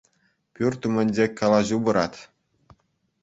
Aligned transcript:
Пӳрт 0.55 0.81
ӳмӗнче 0.89 1.25
калаҫу 1.41 1.77
пырать. 1.87 2.17